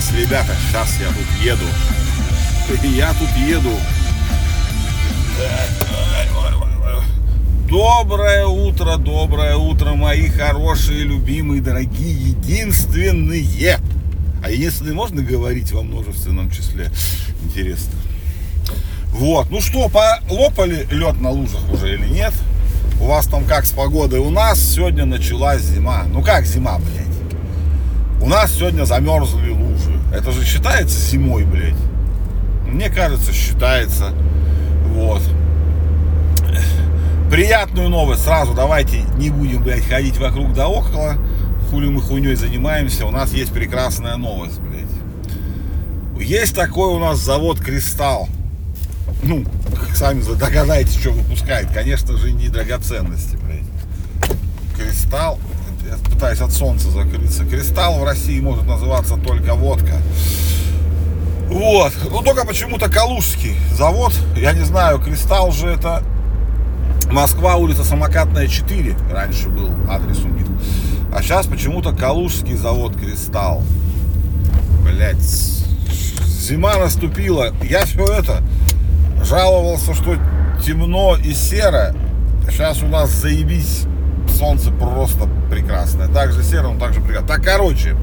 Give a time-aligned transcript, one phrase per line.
[0.00, 1.64] сейчас, ребята, сейчас я тут еду.
[2.96, 3.72] Я тут еду.
[7.68, 13.78] Доброе утро, доброе утро, мои хорошие, любимые, дорогие, единственные.
[14.42, 16.90] А единственные можно говорить во множественном числе?
[17.42, 17.92] Интересно.
[19.12, 22.34] Вот, ну что, полопали лед на лужах уже или нет?
[23.00, 24.20] У вас там как с погодой?
[24.20, 26.04] У нас сегодня началась зима.
[26.12, 27.08] Ну как зима, блядь?
[28.20, 29.67] У нас сегодня замерзли лужи.
[30.12, 31.74] Это же считается зимой, блядь.
[32.66, 34.12] Мне кажется, считается.
[34.86, 35.22] Вот.
[37.30, 38.54] Приятную новость сразу.
[38.54, 41.16] Давайте не будем, блядь, ходить вокруг да около.
[41.70, 43.06] Хули мы хуйней занимаемся.
[43.06, 46.26] У нас есть прекрасная новость, блядь.
[46.26, 48.28] Есть такой у нас завод Кристалл.
[49.22, 49.44] Ну,
[49.94, 51.68] сами догадаетесь, что выпускает.
[51.72, 54.38] Конечно же, не драгоценности, блядь.
[54.76, 55.38] Кристалл
[55.88, 57.44] я пытаюсь от солнца закрыться.
[57.44, 59.94] Кристалл в России может называться только водка.
[61.48, 61.92] Вот.
[62.10, 64.12] Ну, только почему-то Калужский завод.
[64.36, 66.02] Я не знаю, Кристалл же это
[67.10, 68.96] Москва, улица Самокатная 4.
[69.10, 70.46] Раньше был адрес у них.
[71.14, 73.62] А сейчас почему-то Калужский завод Кристалл.
[74.84, 75.16] Блять.
[76.26, 77.54] Зима наступила.
[77.62, 78.42] Я все это
[79.24, 80.16] жаловался, что
[80.64, 81.94] темно и серо.
[82.50, 83.86] Сейчас у нас заебись
[84.38, 85.28] солнце просто
[87.28, 87.94] Так, короче,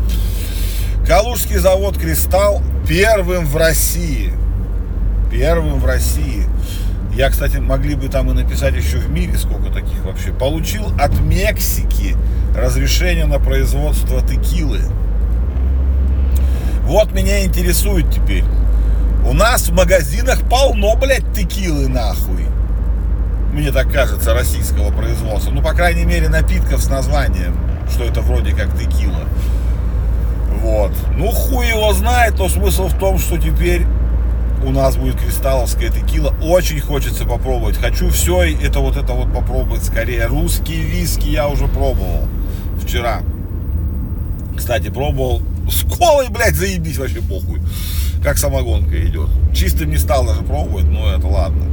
[1.07, 4.31] Калужский завод «Кристалл» первым в России.
[5.31, 6.45] Первым в России.
[7.15, 10.31] Я, кстати, могли бы там и написать еще в мире, сколько таких вообще.
[10.31, 12.15] Получил от Мексики
[12.55, 14.81] разрешение на производство текилы.
[16.83, 18.45] Вот меня интересует теперь.
[19.27, 22.45] У нас в магазинах полно, блядь, текилы нахуй
[23.55, 25.49] мне так кажется, российского производства.
[25.49, 27.57] Ну, по крайней мере, напитков с названием,
[27.89, 29.25] что это вроде как текила.
[30.61, 30.91] Вот.
[31.15, 33.85] Ну, хуй его знает, но смысл в том, что теперь
[34.65, 36.33] у нас будет кристалловская текила.
[36.41, 37.77] Очень хочется попробовать.
[37.77, 40.25] Хочу все это вот это вот попробовать скорее.
[40.25, 42.27] Русские виски я уже пробовал
[42.81, 43.21] вчера.
[44.57, 47.61] Кстати, пробовал с колой, блядь, заебись вообще похуй.
[48.23, 49.29] Как самогонка идет.
[49.53, 51.65] Чистым не стал даже пробовать, но это ладно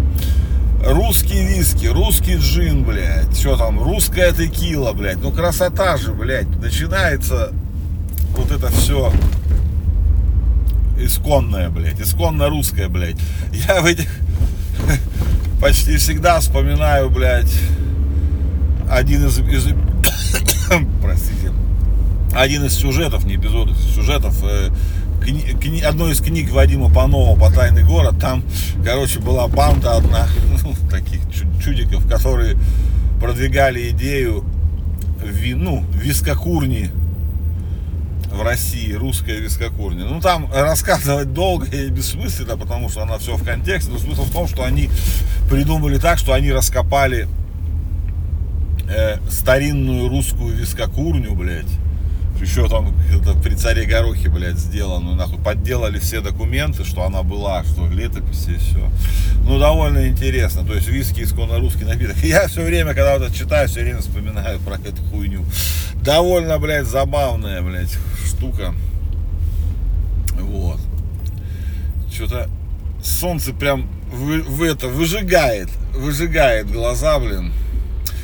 [0.84, 7.52] русский виски, русский джин, блядь, что там, русская текила, блядь, ну красота же, блядь, начинается
[8.36, 9.12] вот это все
[10.98, 13.16] исконное, блядь, исконно русское, блядь.
[13.52, 14.08] Я в этих
[15.60, 17.52] почти всегда вспоминаю, блядь,
[18.90, 19.66] один из, из
[21.02, 21.52] простите,
[22.32, 24.70] один из сюжетов, не эпизодов, сюжетов э,
[25.22, 28.44] кни, одной из книг Вадима Панова по «Тайный город», там,
[28.84, 30.26] короче, была банда одна,
[30.62, 31.20] ну, таких
[31.62, 32.56] чудиков, которые
[33.20, 34.44] продвигали идею
[35.24, 36.90] ви, ну, вискокурни
[38.32, 40.06] в России, русская вискокурня.
[40.06, 43.90] Ну, там рассказывать долго и бессмысленно, потому что она все в контексте.
[43.92, 44.88] Но смысл в том, что они
[45.50, 47.28] придумали так, что они раскопали
[48.88, 51.66] э, старинную русскую вискокурню, блядь,
[52.42, 57.64] еще там это при царе Горохе, блядь, сделано, нахуй, подделали все документы, что она была,
[57.64, 58.90] что летописи и все.
[59.44, 62.16] Ну, довольно интересно, то есть виски исконно русский напиток.
[62.22, 65.44] Я все время, когда вот это читаю, все время вспоминаю про эту хуйню.
[66.02, 68.74] Довольно, блядь, забавная, блядь, штука.
[70.38, 70.80] Вот.
[72.12, 72.50] Что-то
[73.02, 77.52] солнце прям в, в это выжигает, выжигает глаза, блин.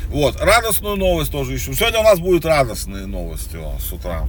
[0.09, 1.73] Вот, радостную новость тоже ищу.
[1.73, 4.27] Сегодня у нас будут радостные новости нас с утра.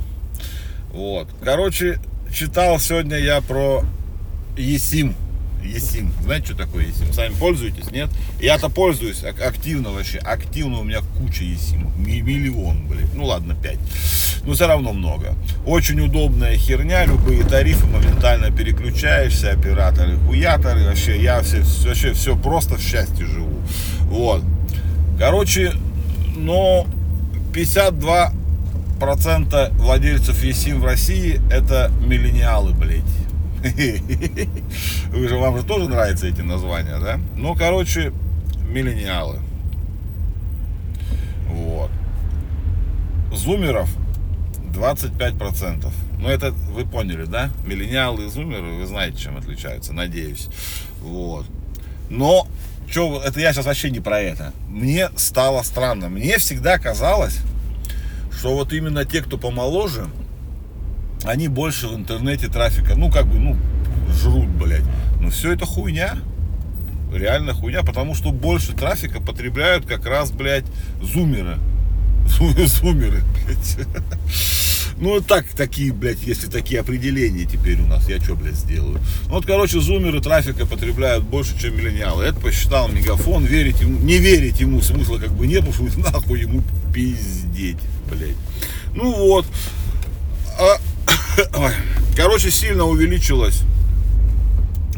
[0.93, 1.29] Вот.
[1.43, 1.99] Короче,
[2.33, 3.83] читал сегодня я про
[4.59, 5.15] ЕСИМ.
[5.65, 6.13] ЕСИМ.
[6.23, 7.13] Знаете, что такое ЕСИМ?
[7.15, 8.11] Сами пользуетесь, нет?
[8.41, 10.19] Я-то пользуюсь активно вообще.
[10.19, 11.91] Активно у меня куча ЕСИМ.
[11.97, 13.09] Миллион, блин.
[13.15, 13.79] Ну ладно, пять.
[14.45, 15.35] Но все равно много.
[15.65, 17.07] Очень удобная херня.
[17.07, 19.53] Любые тарифы моментально переключаешься.
[19.53, 20.85] Операторы, хуяторы.
[20.85, 23.61] Вообще, я все, вообще все просто в счастье живу.
[24.03, 24.43] Вот.
[25.21, 25.75] Короче,
[26.35, 26.87] но
[27.53, 28.33] 52
[28.99, 33.03] процента владельцев ЕСИМ в России это миллениалы, блядь.
[35.13, 37.21] Вы же, вам же тоже нравятся эти названия, да?
[37.37, 38.15] Ну, короче,
[38.67, 39.41] миллениалы.
[41.49, 41.91] Вот.
[43.31, 43.91] Зумеров
[44.73, 45.87] 25%.
[46.19, 47.51] Ну, это вы поняли, да?
[47.67, 50.49] Миллениалы и зумеры, вы знаете, чем отличаются, надеюсь.
[51.03, 51.45] Вот.
[52.09, 52.49] Но
[52.91, 54.53] что, это я сейчас вообще не про это.
[54.69, 56.09] Мне стало странно.
[56.09, 57.39] Мне всегда казалось,
[58.37, 60.07] что вот именно те, кто помоложе,
[61.25, 63.57] они больше в интернете трафика, ну, как бы, ну,
[64.13, 64.85] жрут, блядь.
[65.21, 66.17] Но все это хуйня.
[67.13, 70.67] Реально хуйня, потому что больше трафика потребляют как раз, блядь,
[71.03, 71.59] зумеры.
[72.67, 73.89] Зумеры, блядь.
[75.01, 79.01] Ну, так, такие, блядь, если такие определения теперь у нас, я что, блядь, сделаю?
[79.29, 82.25] Ну, вот, короче, зумеры трафика потребляют больше, чем миллениалы.
[82.25, 86.41] Это посчитал Мегафон, верить ему, не верить ему смысла как бы нет, потому что нахуй
[86.41, 86.63] ему
[86.93, 87.79] пиздеть,
[88.11, 88.37] блядь.
[88.95, 89.47] Ну вот.
[90.59, 90.77] А,
[92.15, 93.63] короче, сильно увеличилось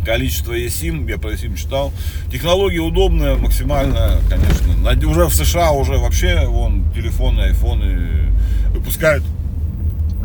[0.05, 1.93] количество eSIM, я про eSIM читал.
[2.33, 5.09] Технология удобная, максимальная, конечно.
[5.09, 8.33] Уже в США уже вообще вон телефоны, айфоны
[8.73, 9.23] выпускают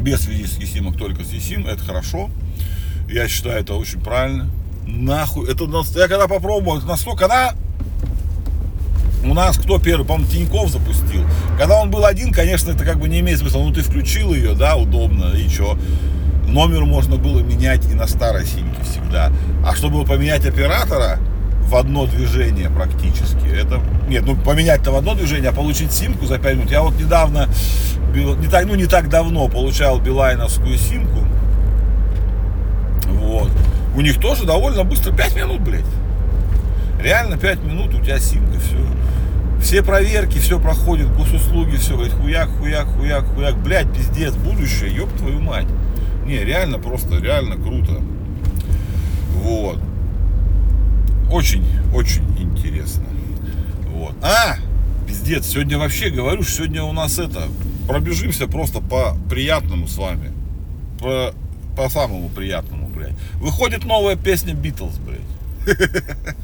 [0.08, 1.70] без eSIM, только с eSIM.
[1.70, 2.30] Это хорошо.
[3.10, 4.50] Я считаю, это очень правильно.
[4.86, 5.52] Нахуй.
[5.52, 5.66] Это
[5.96, 7.54] я когда попробовал, настолько, когда
[9.24, 11.24] у нас кто первый, по-моему, Тиньков запустил.
[11.58, 13.60] Когда он был один, конечно, это как бы не имеет смысла.
[13.60, 15.78] Ну, ты включил ее, да, удобно, и что?
[16.48, 19.32] номер можно было менять и на старой симке всегда.
[19.66, 21.20] А чтобы поменять оператора
[21.68, 23.82] в одно движение практически, это...
[24.08, 26.72] Нет, ну поменять-то в одно движение, а получить симку за 5 минут.
[26.72, 27.50] Я вот недавно,
[28.14, 31.20] не так, ну не так давно получал билайновскую симку.
[33.08, 33.52] Вот.
[33.96, 35.86] У них тоже довольно быстро, 5 минут, блядь.
[37.02, 38.78] Реально 5 минут у тебя симка, все.
[39.62, 43.58] Все проверки, все проходит, госуслуги, все, блядь, хуяк, хуяк, хуяк, хуяк.
[43.58, 45.68] Блядь, пиздец, будущее, ёб твою мать.
[46.26, 48.02] Не, реально просто, реально круто.
[49.44, 49.80] Вот.
[51.32, 53.06] Очень, очень интересно.
[53.88, 54.16] Вот.
[54.22, 54.58] А,
[55.08, 57.48] пиздец, сегодня вообще говорю, что сегодня у нас это,
[57.88, 60.32] пробежимся просто по приятному с вами.
[61.00, 61.34] По,
[61.76, 63.16] по самому приятному, блядь.
[63.36, 65.78] Выходит новая песня Битлз, блядь.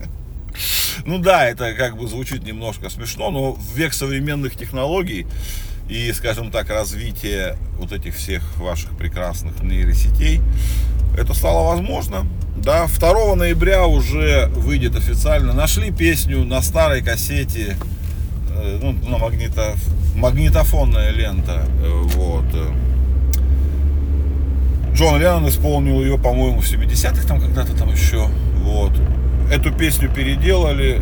[1.05, 5.25] Ну да, это как бы звучит немножко смешно, но в век современных технологий
[5.89, 10.41] и, скажем так, развитие вот этих всех ваших прекрасных нейросетей,
[11.17, 12.25] это стало возможно.
[12.55, 15.53] Да, 2 ноября уже выйдет официально.
[15.53, 17.77] Нашли песню на старой кассете,
[18.55, 19.73] э, ну, на магнито,
[20.15, 21.65] магнитофонная лента.
[21.83, 22.45] Э, вот.
[24.93, 28.27] Джон Леннон исполнил ее, по-моему, в 70-х там когда-то там еще.
[28.63, 28.93] Вот.
[29.51, 31.01] Эту песню переделали,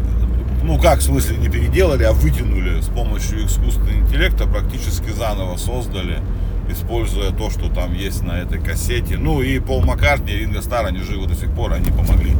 [0.64, 6.20] ну как, в смысле, не переделали, а вытянули с помощью искусственного интеллекта, практически заново создали,
[6.72, 9.18] используя то, что там есть на этой кассете.
[9.18, 12.36] Ну и Пол Маккартни, и Ринго Стар, они живы до сих пор, они помогли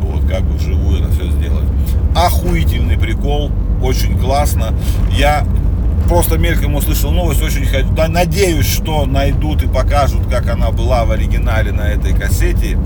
[0.00, 1.66] вот как бы вживую это все сделать.
[2.14, 3.50] Охуительный прикол,
[3.82, 4.74] очень классно.
[5.16, 5.46] Я
[6.08, 11.04] просто мельком услышал новость, очень хочу, да, надеюсь, что найдут и покажут, как она была
[11.04, 12.78] в оригинале на этой кассете.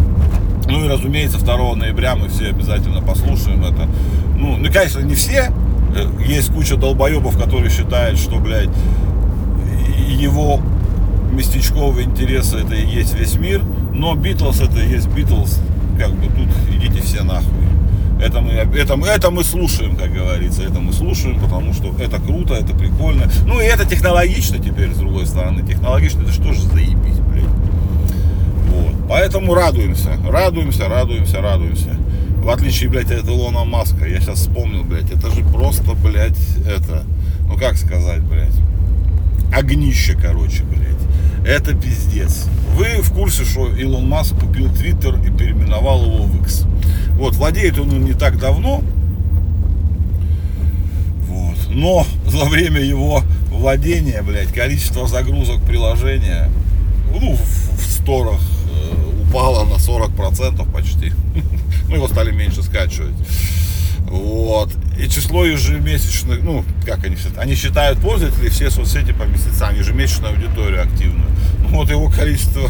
[0.66, 3.88] Ну и, разумеется, 2 ноября мы все обязательно послушаем это.
[4.36, 5.52] Ну, ну, конечно, не все.
[5.94, 8.70] Э, есть куча долбоебов, которые считают, что, блядь,
[10.08, 10.60] его
[11.34, 13.62] местечковые интересы это и есть весь мир.
[13.92, 15.60] Но Битлз это и есть Битлз.
[15.98, 17.64] Как бы тут идите все нахуй.
[18.20, 22.54] Это мы, это, это мы слушаем, как говорится, это мы слушаем, потому что это круто,
[22.54, 23.30] это прикольно.
[23.44, 25.62] Ну и это технологично теперь, с другой стороны.
[25.66, 27.44] Технологично, это что же заебись, блядь.
[27.44, 28.94] Вот.
[29.08, 31.96] Поэтому радуемся, радуемся, радуемся, радуемся.
[32.38, 34.06] В отличие, блядь, от Илона Маска.
[34.06, 37.04] Я сейчас вспомнил, блядь, это же просто, блядь, это,
[37.48, 38.54] ну как сказать, блядь,
[39.52, 40.84] огнище, короче, блядь.
[41.46, 42.46] Это пиздец.
[42.74, 46.64] Вы в курсе, что Илон Маск купил Твиттер и переименовал его в X.
[47.10, 48.82] Вот, владеет он не так давно.
[51.28, 51.56] Вот.
[51.70, 56.50] Но за время его владения, блядь, количество загрузок приложения,
[57.12, 58.40] ну, в, в сторах
[59.34, 61.12] упало на 40% почти.
[61.86, 63.14] Ну, его стали меньше скачивать.
[64.08, 64.70] Вот.
[64.98, 70.34] И число ежемесячных, ну, как они считают, они считают пользователей все соцсети по месяцам, ежемесячную
[70.34, 71.28] аудиторию активную.
[71.60, 72.62] Ну, вот его количество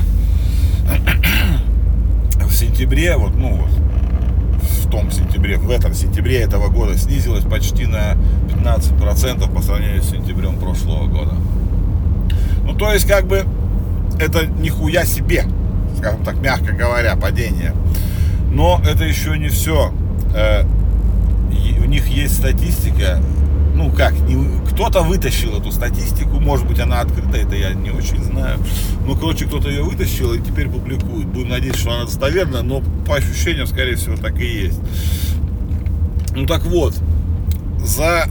[2.40, 3.70] в сентябре, вот, ну, вот,
[4.62, 8.16] в том сентябре, в этом сентябре этого года снизилось почти на
[8.48, 11.34] 15% по сравнению с сентябрем прошлого года.
[12.64, 13.44] Ну, то есть, как бы,
[14.18, 15.44] это нихуя себе
[16.04, 17.72] скажем так, мягко говоря, падение.
[18.52, 19.90] Но это еще не все.
[21.94, 23.22] Них есть статистика,
[23.76, 24.14] ну как,
[24.72, 28.58] кто-то вытащил эту статистику, может быть она открыта, это я не очень знаю.
[29.06, 31.28] Ну, короче, кто-то ее вытащил и теперь публикует.
[31.28, 34.80] Будем надеяться, что она достоверна, но по ощущениям, скорее всего, так и есть.
[36.34, 36.96] Ну так вот,
[37.78, 38.24] за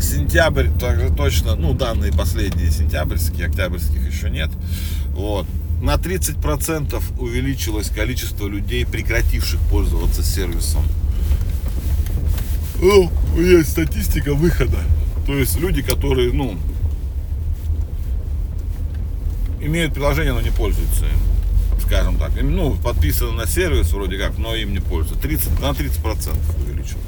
[0.00, 4.50] сентябрь также точно, ну данные последние сентябрьские, октябрьских еще нет.
[5.10, 5.46] Вот
[5.80, 10.82] на 30% увеличилось количество людей, прекративших пользоваться сервисом.
[12.82, 14.78] Ну, есть статистика выхода.
[15.24, 16.58] То есть люди, которые, ну,
[19.60, 21.80] имеют приложение, но не пользуются им.
[21.86, 22.32] Скажем так.
[22.42, 25.22] Ну, подписаны на сервис вроде как, но им не пользуются.
[25.22, 27.04] 30, на 30% увеличилось.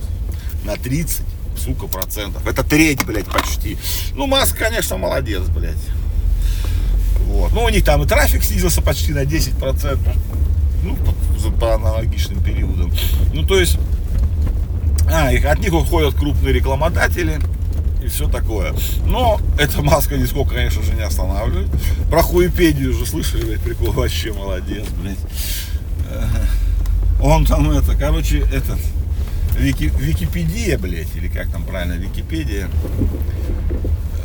[0.64, 1.22] На 30,
[1.58, 2.46] сука, процентов.
[2.46, 3.76] Это треть, блядь, почти.
[4.14, 5.74] Ну, Маск, конечно, молодец, блядь.
[7.26, 7.52] Вот.
[7.52, 9.98] Ну, у них там и трафик снизился почти на 10%.
[10.84, 12.92] Ну, по, по аналогичным периодам.
[13.32, 13.76] Ну, то есть,
[15.10, 17.40] а, их, от них уходят крупные рекламодатели
[18.02, 18.74] и все такое.
[19.06, 21.68] Но эта маска нисколько, конечно же, не останавливает.
[22.10, 25.18] Про хуепедию уже слышали, блядь, прикол, вообще молодец, блядь.
[27.22, 28.78] Он там это, короче, этот,
[29.58, 32.68] Вики, Википедия, блядь, или как там правильно, Википедия,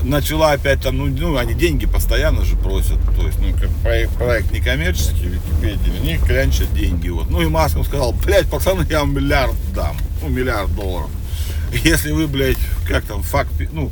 [0.04, 4.12] начала опять там, ну, ну, они деньги постоянно же просят, то есть, ну, как проект,
[4.14, 7.30] проект некоммерческий, Википедия, они клянчат деньги, вот.
[7.30, 11.10] Ну, и Масков сказал, блядь, пацаны, я вам миллиард дам, ну, миллиард долларов.
[11.84, 12.58] Если вы, блядь,
[12.88, 13.92] как там, факт, ну,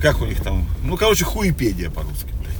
[0.00, 2.54] как у них там, ну, короче, хуепедия по-русски, блядь.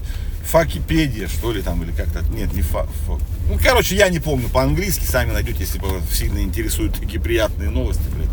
[0.51, 3.19] Факипедия, что ли, там, или как-то, нет, не фа, фа,
[3.49, 8.03] ну, короче, я не помню по-английски, сами найдете, если вас сильно интересуют такие приятные новости,
[8.15, 8.29] блядь.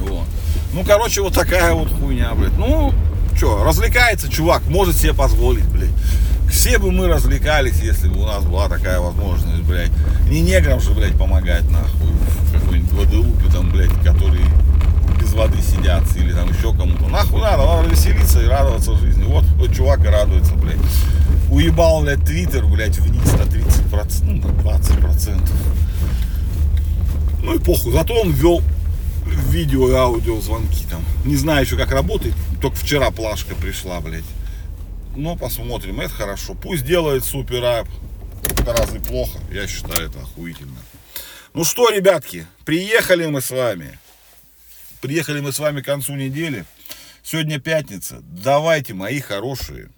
[0.00, 0.26] Вот.
[0.74, 2.56] Ну, короче, вот такая вот хуйня, блядь.
[2.58, 2.92] Ну,
[3.36, 5.90] что, развлекается чувак, может себе позволить, блядь.
[6.50, 9.90] Все бы мы развлекались, если бы у нас была такая возможность, блядь.
[10.28, 12.12] Не неграм же, блядь, помогать, нахуй,
[12.84, 14.46] в какой-нибудь Гваделупе, там, блядь, которые
[15.20, 17.08] без воды сидят, или там еще кому-то.
[17.08, 19.24] Нахуй надо, надо веселиться и радоваться жизни.
[19.24, 20.76] Вот, вот чувак и радуется, блядь.
[21.50, 25.50] Уебал, блядь, твиттер, блядь, вниз на 30%, ну, на 20%.
[27.42, 28.62] Ну и похуй, зато он ввел
[29.50, 31.04] видео и аудио звонки там.
[31.24, 34.24] Не знаю еще как работает, только вчера плашка пришла, блядь.
[35.16, 36.54] Но посмотрим, это хорошо.
[36.54, 37.88] Пусть делает супер ап.
[38.42, 39.38] Это разве плохо?
[39.52, 40.76] Я считаю это охуительно.
[41.54, 43.96] Ну что, ребятки, приехали мы с вами.
[45.00, 46.64] Приехали мы с вами к концу недели.
[47.22, 48.18] Сегодня пятница.
[48.22, 49.92] Давайте, мои хорошие,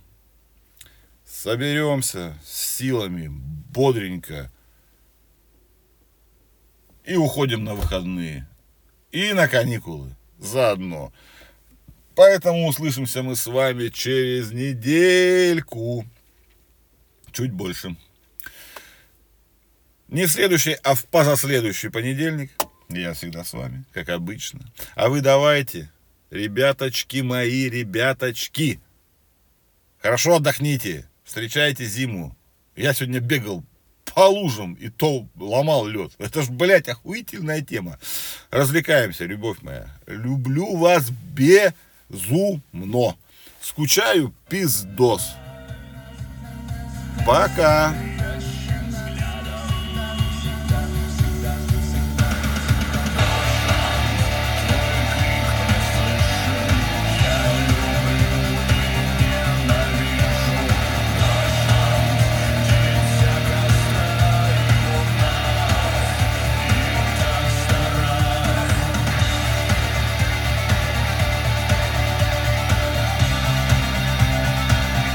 [1.24, 4.52] соберемся с силами бодренько
[7.06, 8.46] и уходим на выходные
[9.10, 11.10] и на каникулы заодно.
[12.16, 16.04] Поэтому услышимся мы с вами через недельку.
[17.32, 17.96] Чуть больше.
[20.08, 22.52] Не в следующий, а в позаследующий понедельник.
[22.88, 24.60] Я всегда с вами, как обычно.
[24.94, 25.90] А вы давайте,
[26.30, 28.80] ребяточки мои, ребяточки.
[30.00, 31.08] Хорошо отдохните.
[31.24, 32.36] Встречайте зиму.
[32.76, 33.64] Я сегодня бегал
[34.14, 36.12] по лужам и то ломал лед.
[36.18, 37.98] Это ж, блядь, охуительная тема.
[38.50, 39.88] Развлекаемся, любовь моя.
[40.06, 43.16] Люблю вас безумно.
[43.60, 45.32] Скучаю пиздос.
[47.26, 47.92] Пока.